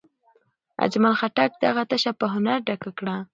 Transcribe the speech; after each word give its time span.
اجمل 0.85 1.13
خټک 1.19 1.51
دغه 1.65 1.83
تشه 1.89 2.11
په 2.19 2.25
هنر 2.33 2.57
ډکه 2.67 2.91
کړه. 2.99 3.15